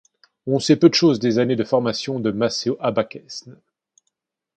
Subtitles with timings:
[0.47, 3.55] On sait peu de choses des années de formation de Masséot Abaquesne.